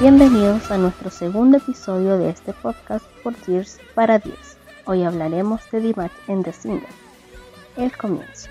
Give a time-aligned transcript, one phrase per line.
[0.00, 4.36] Bienvenidos a nuestro segundo episodio de este podcast por Tears para 10.
[4.86, 6.88] Hoy hablaremos de Dimash en The Singer.
[7.76, 8.50] El comienzo.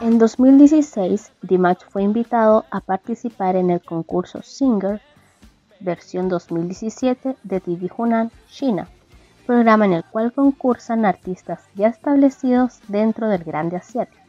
[0.00, 5.02] En 2016, Dimash fue invitado a participar en el concurso Singer
[5.82, 8.88] versión 2017 de TV Hunan, China,
[9.46, 14.21] programa en el cual concursan artistas ya establecidos dentro del grande asiático.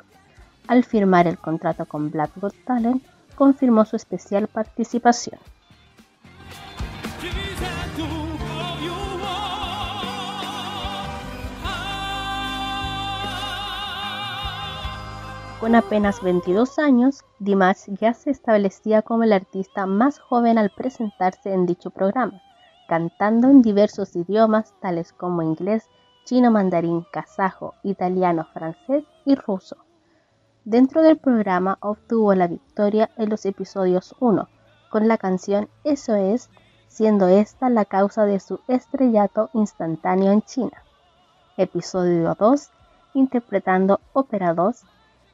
[0.67, 2.31] Al firmar el contrato con Black
[2.65, 3.03] Talent,
[3.35, 5.39] confirmó su especial participación.
[15.59, 21.53] Con apenas 22 años, Dimash ya se establecía como el artista más joven al presentarse
[21.53, 22.41] en dicho programa,
[22.89, 25.89] cantando en diversos idiomas tales como inglés,
[26.25, 29.77] chino, mandarín, kazajo, italiano, francés y ruso.
[30.65, 34.47] Dentro del programa obtuvo la victoria en los episodios 1
[34.89, 36.49] con la canción Eso es,
[36.87, 40.81] siendo esta la causa de su estrellato instantáneo en China.
[41.57, 42.69] Episodio 2
[43.13, 44.83] interpretando Ópera 2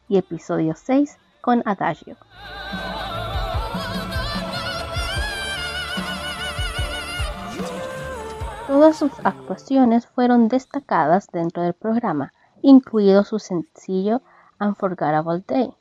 [0.07, 2.17] y episodio 6 con Adagio.
[8.65, 12.33] Todas sus actuaciones fueron destacadas dentro del programa,
[12.63, 14.23] incluido su sencillo
[14.59, 15.73] Unforgettable Day,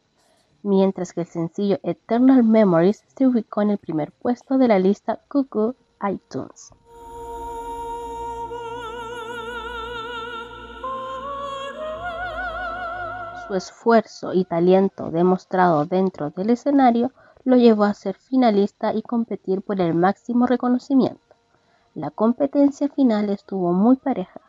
[0.63, 5.21] mientras que el sencillo Eternal Memories se ubicó en el primer puesto de la lista
[5.29, 5.75] Cuckoo
[6.09, 6.73] iTunes.
[13.47, 17.13] Su esfuerzo y talento demostrado dentro del escenario
[17.45, 21.23] lo llevó a ser finalista y competir por el máximo reconocimiento.
[21.95, 24.41] La competencia final estuvo muy pareja,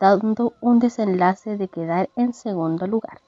[0.00, 3.20] dando un desenlace de quedar en segundo lugar.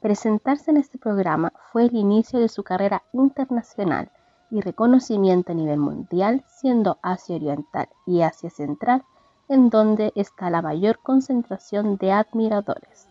[0.00, 4.10] Presentarse en este programa fue el inicio de su carrera internacional
[4.50, 9.02] y reconocimiento a nivel mundial, siendo Asia Oriental y Asia Central
[9.48, 13.08] en donde está la mayor concentración de admiradores.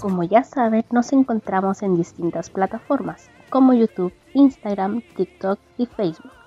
[0.00, 6.43] Como ya saben, nos encontramos en distintas plataformas como YouTube, Instagram, TikTok y Facebook.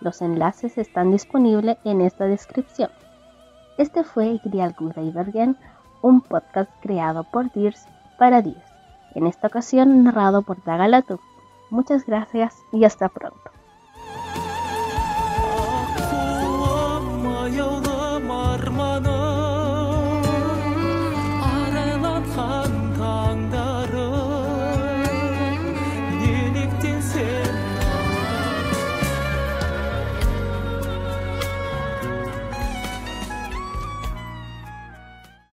[0.00, 2.90] Los enlaces están disponibles en esta descripción.
[3.76, 4.74] Este fue Grial
[5.12, 5.56] Bergen,
[6.02, 7.86] un podcast creado por Dears
[8.18, 8.64] para Dears,
[9.14, 11.20] en esta ocasión narrado por Dagalatu.
[11.70, 13.59] Muchas gracias y hasta pronto.